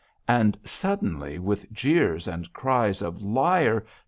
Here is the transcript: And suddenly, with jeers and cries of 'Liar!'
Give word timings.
And 0.27 0.57
suddenly, 0.63 1.37
with 1.37 1.71
jeers 1.71 2.27
and 2.27 2.51
cries 2.53 3.03
of 3.03 3.21
'Liar!' 3.21 3.85